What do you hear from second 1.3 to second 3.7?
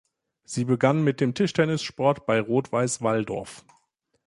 Tischtennissport bei Rot-Weiß Walldorf.